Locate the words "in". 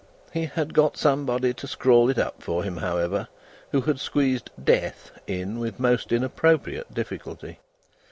5.27-5.59